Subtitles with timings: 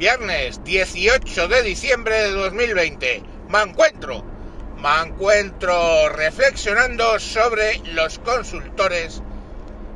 [0.00, 3.22] Viernes 18 de diciembre de 2020.
[3.50, 4.24] Me encuentro,
[4.78, 9.20] me encuentro reflexionando sobre los consultores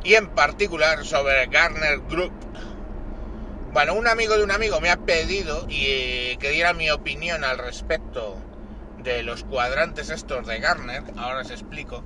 [0.04, 2.34] y en particular sobre Garner Group.
[3.72, 7.42] Bueno, un amigo de un amigo me ha pedido y, eh, que diera mi opinión
[7.42, 8.36] al respecto
[8.98, 11.02] de los cuadrantes estos de Garner.
[11.16, 12.04] Ahora os explico.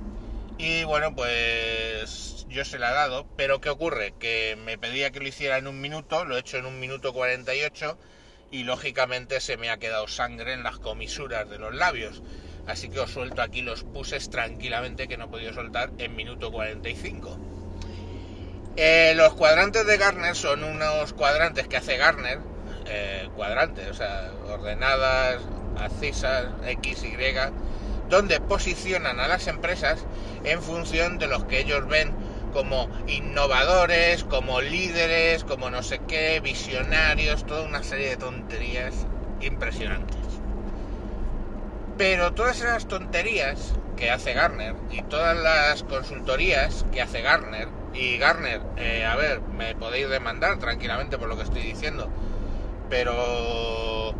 [0.61, 4.13] Y bueno, pues yo se la he dado, pero ¿qué ocurre?
[4.19, 7.13] Que me pedía que lo hiciera en un minuto, lo he hecho en un minuto
[7.13, 7.97] 48
[8.51, 12.21] y lógicamente se me ha quedado sangre en las comisuras de los labios.
[12.67, 16.51] Así que os suelto aquí los puses tranquilamente que no he podido soltar en minuto
[16.51, 17.39] 45.
[18.75, 22.39] Eh, los cuadrantes de Garner son unos cuadrantes que hace Garner,
[22.85, 25.41] eh, cuadrantes, o sea, ordenadas,
[25.77, 27.15] abscisas, X, Y,
[28.09, 30.05] donde posicionan a las empresas
[30.43, 32.11] en función de los que ellos ven
[32.53, 39.05] como innovadores, como líderes, como no sé qué, visionarios, toda una serie de tonterías
[39.41, 40.17] impresionantes.
[41.97, 48.17] Pero todas esas tonterías que hace Garner y todas las consultorías que hace Garner, y
[48.17, 52.09] Garner, eh, a ver, me podéis demandar tranquilamente por lo que estoy diciendo,
[52.89, 54.13] pero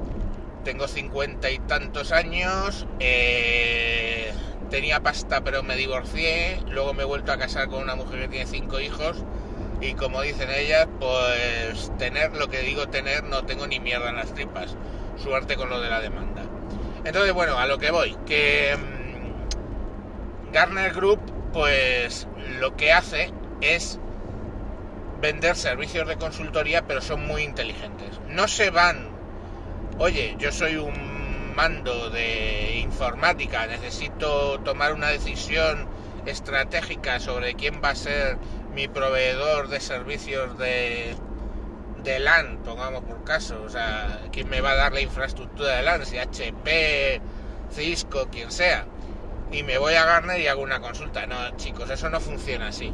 [0.63, 4.33] tengo cincuenta y tantos años, eh,
[4.69, 8.27] tenía pasta pero me divorcié, luego me he vuelto a casar con una mujer que
[8.27, 9.23] tiene cinco hijos
[9.81, 14.17] y como dicen ellas, pues tener lo que digo tener no tengo ni mierda en
[14.17, 14.75] las tripas,
[15.17, 16.43] suerte con lo de la demanda.
[17.05, 21.19] Entonces, bueno, a lo que voy, que mm, Garner Group
[21.53, 22.27] pues
[22.59, 23.99] lo que hace es
[25.21, 28.19] vender servicios de consultoría pero son muy inteligentes.
[28.27, 29.08] No se van
[30.00, 35.88] oye, yo soy un mando de informática, necesito tomar una decisión
[36.25, 38.38] estratégica sobre quién va a ser
[38.73, 41.16] mi proveedor de servicios de,
[42.03, 45.83] de LAN, pongamos por caso, o sea, quién me va a dar la infraestructura de
[45.83, 47.20] LAN, si HP,
[47.72, 48.86] Cisco, quien sea,
[49.52, 51.26] y me voy a Garner y hago una consulta.
[51.26, 52.92] No, chicos, eso no funciona así.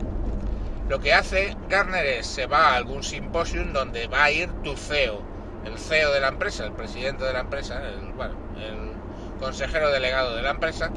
[0.89, 4.75] Lo que hace Garner es, se va a algún simposium donde va a ir tu
[4.75, 5.34] CEO
[5.65, 8.95] el CEO de la empresa, el presidente de la empresa, el,
[9.39, 10.91] consejero delegado de la empresa,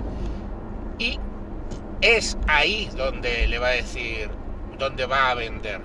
[0.97, 1.19] y
[2.01, 4.31] es ahí donde le va a decir
[4.79, 5.81] dónde va a vender.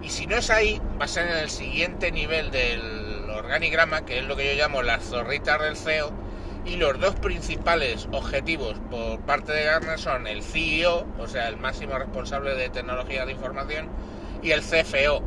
[0.00, 4.20] Y si no es ahí, va a ser en el siguiente nivel del organigrama, que
[4.20, 6.12] es lo que yo llamo las zorritas del CEO,
[6.64, 11.56] y los dos principales objetivos por parte de Gartner son el CEO, o sea, el
[11.56, 13.88] máximo responsable de tecnología de información,
[14.40, 15.20] y el CFO,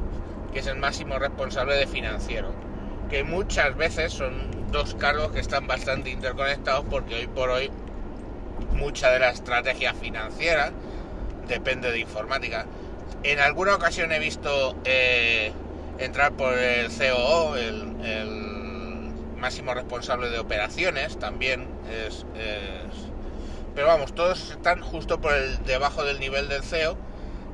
[0.54, 2.71] que es el máximo responsable de financiero
[3.12, 7.70] que muchas veces son dos cargos que están bastante interconectados porque hoy por hoy
[8.74, 10.72] mucha de la estrategia financiera
[11.46, 12.66] depende de informática.
[13.24, 15.52] En alguna ocasión he visto eh,
[16.00, 17.92] entrar por el COO, el,
[19.38, 21.68] máximo responsable de operaciones, también
[22.08, 22.28] es,
[23.74, 26.96] Pero vamos, todos están justo por el debajo del nivel del CEO,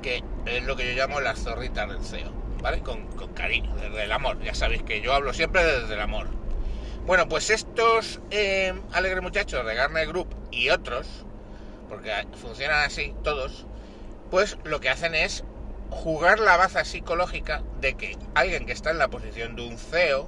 [0.01, 2.47] que es lo que yo llamo las zorritas del CEO.
[2.83, 4.41] Con, cariño, desde el amor.
[4.41, 6.28] Ya sabéis que yo hablo siempre desde el amor.
[7.05, 11.07] Bueno, pues estos eh, alegres muchachos de Garner Group y otros,
[11.88, 12.11] porque
[12.41, 13.66] funcionan así todos,
[14.29, 15.45] pues lo que hacen es
[15.89, 20.28] jugar la baza psicológica de que alguien que está en la posición de un CEO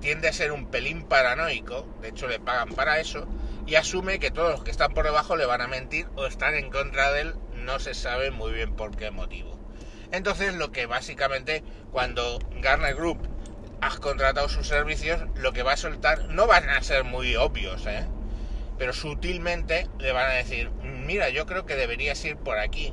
[0.00, 3.28] tiende a ser un pelín paranoico, de hecho le pagan para eso,
[3.66, 6.56] y asume que todos los que están por debajo le van a mentir o están
[6.56, 9.61] en contra de él, no se sabe muy bien por qué motivo.
[10.12, 13.18] Entonces, lo que básicamente, cuando Garner Group
[13.80, 17.86] has contratado sus servicios, lo que va a soltar no van a ser muy obvios,
[17.86, 18.06] ¿eh?
[18.78, 22.92] pero sutilmente le van a decir, mira, yo creo que deberías ir por aquí.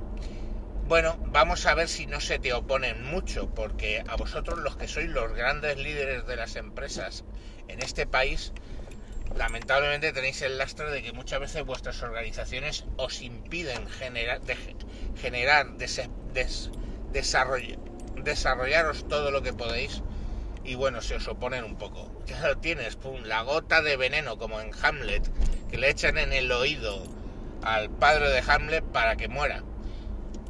[0.87, 4.87] Bueno, vamos a ver si no se te oponen mucho, porque a vosotros los que
[4.87, 7.23] sois los grandes líderes de las empresas
[7.67, 8.53] en este país,
[9.35, 14.41] lamentablemente tenéis el lastre de que muchas veces vuestras organizaciones os impiden generar,
[15.21, 16.71] generar des,
[17.11, 20.01] desarrollaros todo lo que podéis
[20.63, 22.11] y bueno, se os oponen un poco.
[22.29, 25.27] Ya lo tienes, la gota de veneno como en Hamlet,
[25.67, 27.01] que le echan en el oído
[27.63, 29.63] al padre de Hamlet para que muera.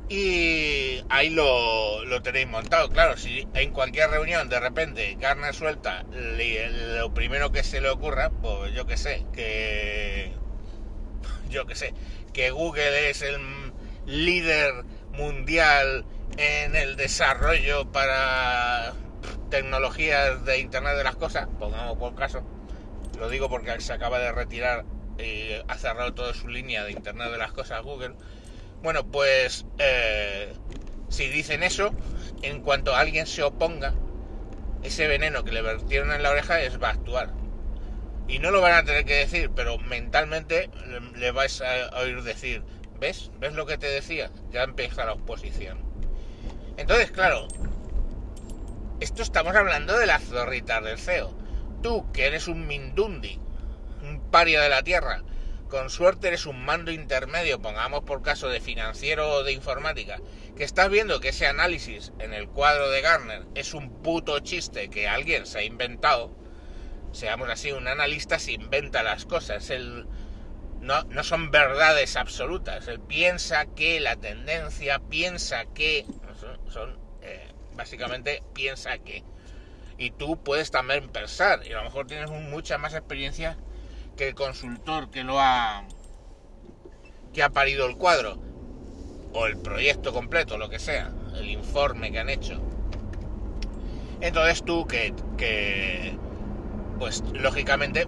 [0.09, 2.89] Y ahí lo, lo tenéis montado.
[2.89, 8.29] Claro, si en cualquier reunión de repente Garner suelta lo primero que se le ocurra,
[8.29, 10.33] pues yo que sé, que...
[11.49, 11.95] Yo que sé,
[12.31, 13.39] que Google es el
[14.05, 14.85] líder
[15.19, 16.05] mundial
[16.37, 18.93] en el desarrollo para
[19.49, 22.41] tecnologías de Internet de las Cosas, pongamos por caso,
[23.19, 24.85] lo digo porque se acaba de retirar
[25.17, 28.13] y ha cerrado toda su línea de Internet de las Cosas Google,
[28.81, 30.53] bueno, pues eh,
[31.09, 31.93] si dicen eso,
[32.41, 33.93] en cuanto alguien se oponga,
[34.83, 37.33] ese veneno que le vertieron en la oreja es va a actuar.
[38.29, 40.69] Y no lo van a tener que decir, pero mentalmente
[41.15, 42.63] le vais a oír decir,
[42.99, 43.31] ¿ves?
[43.39, 44.31] ¿Ves lo que te decía?
[44.51, 45.79] Ya empieza la oposición.
[46.77, 47.47] Entonces, claro,
[48.99, 51.33] esto estamos hablando de las zorritas del CEO.
[51.81, 53.39] Tú, que eres un mindundi,
[54.03, 55.23] un paria de la tierra,
[55.69, 60.19] con suerte eres un mando intermedio, pongamos por caso de financiero o de informática,
[60.57, 64.89] que estás viendo que ese análisis en el cuadro de Garner es un puto chiste
[64.89, 66.35] que alguien se ha inventado,
[67.11, 70.07] seamos así, un analista se inventa las cosas, él
[70.81, 76.05] no, no son verdades absolutas, él piensa que la tendencia, piensa que,
[76.69, 79.23] son, eh, básicamente piensa que,
[79.97, 83.57] y tú puedes también pensar, y a lo mejor tienes mucha más experiencia
[84.15, 85.85] que el consultor que lo ha
[87.33, 88.39] que ha parido el cuadro
[89.33, 92.59] o el proyecto completo, lo que sea, el informe que han hecho.
[94.21, 96.17] Entonces tú que, que
[96.97, 98.07] pues lógicamente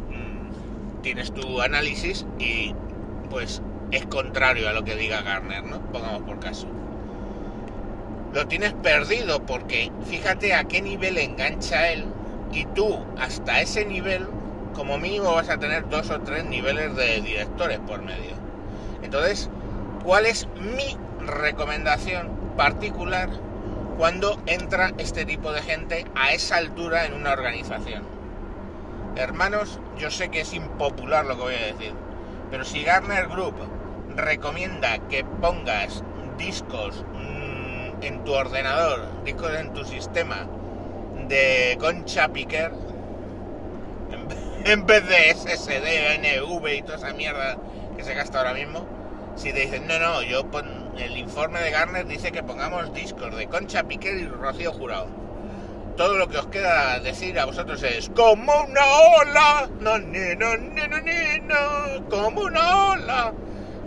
[1.01, 2.74] tienes tu análisis y
[3.30, 3.62] pues
[3.92, 5.80] es contrario a lo que diga Garner, ¿no?
[5.92, 6.68] Pongamos por caso.
[8.33, 12.06] Lo tienes perdido porque fíjate a qué nivel engancha él
[12.53, 14.27] y tú hasta ese nivel
[14.74, 18.36] como mínimo vas a tener dos o tres niveles de directores por medio.
[19.03, 19.50] Entonces,
[20.03, 23.30] ¿cuál es mi recomendación particular
[23.98, 28.20] cuando entra este tipo de gente a esa altura en una organización?
[29.15, 31.93] Hermanos, yo sé que es impopular lo que voy a decir,
[32.49, 33.55] pero si Garner Group
[34.15, 36.01] recomienda que pongas
[36.37, 40.47] discos mm, en tu ordenador, discos en tu sistema
[41.27, 42.71] de Concha Piquer,
[44.63, 47.57] en vez de SSD, NV y toda esa mierda
[47.97, 48.85] que se gasta ahora mismo,
[49.35, 50.45] si te dicen, no, no, yo
[50.97, 55.20] el informe de Garner dice que pongamos discos de Concha Piquer y Rocío Jurado.
[55.97, 58.85] Todo lo que os queda decir a vosotros es como una
[59.19, 63.33] ola, no, ni, no, ni, no, ni, no, como una ola.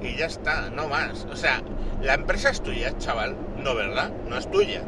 [0.03, 1.27] Y ya está, no más.
[1.33, 1.62] O sea,
[2.03, 4.11] la empresa es tuya, chaval, no, ¿verdad?
[4.29, 4.83] No es tuya.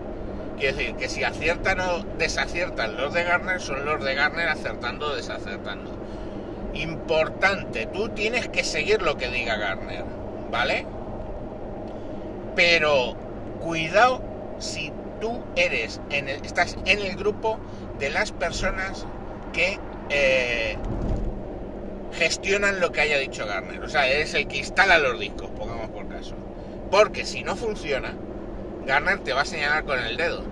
[0.59, 5.09] Quiere decir que si aciertan o desaciertan los de Garner, son los de Garner acertando
[5.09, 5.97] o desacertando.
[6.75, 10.05] Importante, tú tienes que seguir lo que diga Garner,
[10.51, 10.87] ¿vale?
[12.55, 13.15] Pero
[13.61, 14.23] cuidado
[14.59, 17.59] si tú eres, en estás en el grupo
[17.99, 19.07] de las personas
[19.53, 19.79] que
[20.11, 20.77] eh,
[22.13, 23.83] gestionan lo que haya dicho Garner.
[23.83, 26.35] O sea, eres el que instala los discos, pongamos por caso.
[26.91, 28.15] Porque si no funciona,
[28.87, 30.43] Garner te va a señalar con el dedo.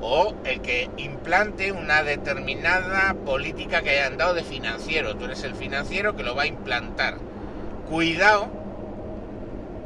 [0.00, 5.16] O el que implante una determinada política que hayan dado de financiero.
[5.16, 7.18] Tú eres el financiero que lo va a implantar.
[7.88, 8.61] Cuidado.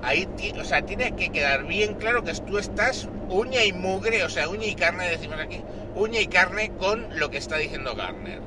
[0.03, 0.29] Ahí,
[0.59, 4.49] o sea, tiene que quedar bien claro que tú estás uña y mugre, o sea,
[4.49, 5.63] uña y carne, decimos aquí,
[5.95, 8.41] uña y carne con lo que está diciendo Garner.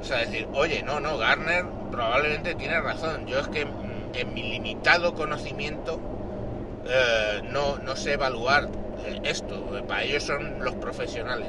[0.00, 3.26] O sea, decir, oye, no, no, Garner probablemente tiene razón.
[3.26, 3.66] Yo es que
[4.14, 5.98] en mi limitado conocimiento
[6.86, 8.68] eh, no, no sé evaluar
[9.06, 11.48] eh, esto, para ellos son los profesionales.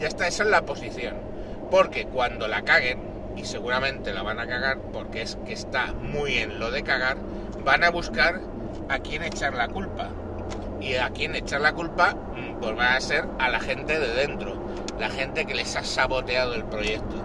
[0.00, 1.14] Ya está, esa es la posición.
[1.70, 2.98] Porque cuando la caguen,
[3.36, 7.18] y seguramente la van a cagar porque es que está muy en lo de cagar,
[7.64, 8.40] van a buscar
[8.88, 10.08] a quién echar la culpa.
[10.80, 14.14] Y a quién echar la culpa, mm, pues va a ser a la gente de
[14.14, 14.56] dentro,
[15.00, 17.16] la gente que les ha saboteado el proyecto.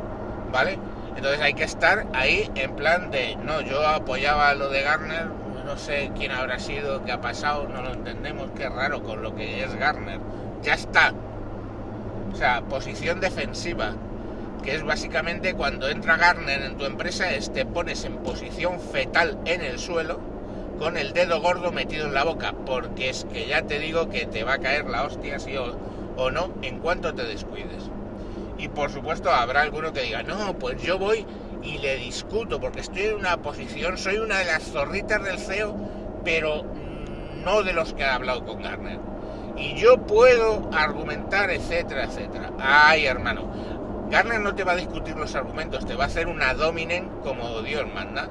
[0.52, 0.78] ¿Vale?
[1.16, 5.28] Entonces hay que estar ahí en plan de, no, yo apoyaba lo de Garner,
[5.66, 9.36] no sé quién habrá sido, qué ha pasado, no lo entendemos, qué raro con lo
[9.36, 10.20] que es Garner.
[10.64, 11.14] Ya está.
[12.34, 13.94] O sea, posición defensiva,
[14.64, 19.38] que es básicamente cuando entra Garner en tu empresa, es te pones en posición fetal
[19.46, 20.20] en el suelo,
[20.80, 24.26] con el dedo gordo metido en la boca, porque es que ya te digo que
[24.26, 25.78] te va a caer la hostia sí o,
[26.18, 27.90] o no en cuanto te descuides.
[28.58, 31.26] Y por supuesto habrá alguno que diga, no, pues yo voy
[31.64, 35.76] y le discuto porque estoy en una posición, soy una de las zorritas del CEO,
[36.24, 36.64] pero
[37.44, 39.00] no de los que ha hablado con Garner.
[39.58, 42.52] Y yo puedo argumentar, etcétera, etcétera.
[42.60, 43.52] Ay, hermano,
[44.12, 47.62] Garner no te va a discutir los argumentos, te va a hacer una dominen como
[47.62, 48.28] Dios manda.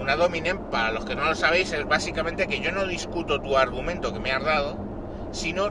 [0.00, 3.56] Una dominen, para los que no lo sabéis, es básicamente que yo no discuto tu
[3.58, 4.78] argumento que me has dado,
[5.32, 5.70] sino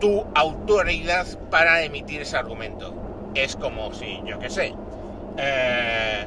[0.00, 2.94] tu autoridad para emitir ese argumento.
[3.34, 4.74] Es como si, yo qué sé,
[5.36, 6.26] eh,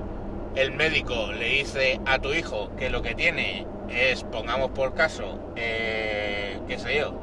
[0.56, 5.40] el médico le dice a tu hijo que lo que tiene es, pongamos por caso,
[5.56, 7.14] eh, qué sé yo,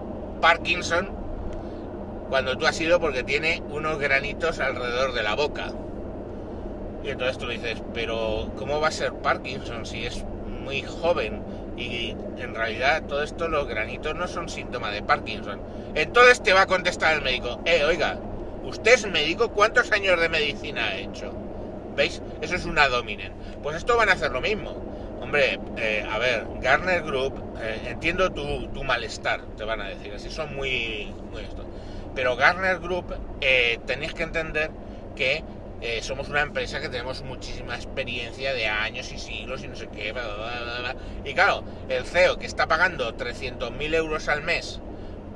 [0.41, 1.20] Parkinson,
[2.31, 5.73] cuando tú has ido porque tiene unos granitos alrededor de la boca.
[7.05, 10.25] Y entonces tú dices, pero ¿cómo va a ser Parkinson si es
[10.63, 11.43] muy joven?
[11.77, 15.61] Y en realidad todo esto, los granitos no son síntoma de Parkinson.
[15.95, 18.19] Entonces te va a contestar el médico, eh, oiga,
[18.63, 19.49] ¿usted es médico?
[19.49, 21.33] ¿Cuántos años de medicina ha hecho?
[21.97, 22.23] ¿Veis?
[22.41, 23.33] Eso es una dominen.
[23.63, 24.77] Pues esto van a hacer lo mismo.
[25.21, 30.15] Hombre, eh, a ver, Garner Group, eh, entiendo tu, tu, malestar, te van a decir,
[30.15, 31.65] así son muy, muy esto.
[32.15, 34.71] Pero Garner Group, eh, tenéis que entender
[35.15, 35.45] que
[35.81, 39.89] eh, somos una empresa que tenemos muchísima experiencia de años y siglos y no sé
[39.89, 44.81] qué, bla, bla, bla, y claro, el CEO que está pagando 300.000 euros al mes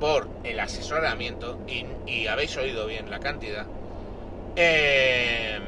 [0.01, 1.59] por el asesoramiento,
[2.07, 3.65] y, habéis oído bien la cantidad,
[4.57, 5.59] eh,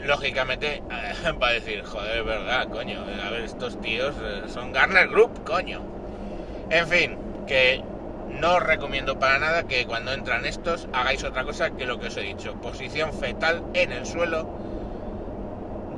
[0.00, 0.82] lógicamente
[1.42, 4.14] va a decir, joder, es verdad, coño, a ver, estos tíos
[4.52, 5.80] son Garner Group, coño.
[6.70, 7.82] En fin, que
[8.30, 12.08] no os recomiendo para nada que cuando entran estos hagáis otra cosa que lo que
[12.08, 12.54] os he dicho.
[12.60, 14.48] Posición fetal en el suelo,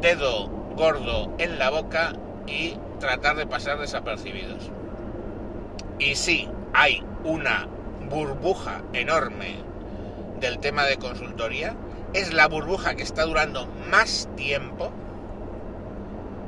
[0.00, 2.12] dedo gordo en la boca
[2.46, 4.70] y tratar de pasar desapercibidos.
[5.99, 7.68] Y sí, hay una
[8.08, 9.56] burbuja enorme
[10.40, 11.75] del tema de consultoría.
[12.14, 14.90] Es la burbuja que está durando más tiempo.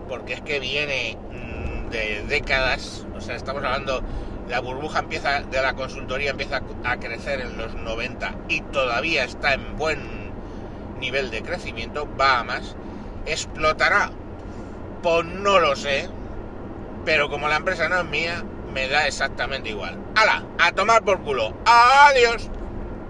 [0.09, 1.17] Porque es que viene
[1.91, 3.07] de décadas.
[3.15, 4.03] O sea, estamos hablando
[4.49, 9.55] la burbuja empieza de la consultoría empieza a crecer en los 90 y todavía está
[9.55, 10.33] en buen
[11.01, 12.77] nivel de crecimiento, va a más,
[13.27, 14.11] explotará,
[15.03, 16.09] pues no lo sé,
[17.05, 19.99] pero como la empresa no es mía, me da exactamente igual.
[20.15, 20.45] ¡Hala!
[20.59, 21.55] A tomar por culo.
[21.67, 22.49] ¡Adiós!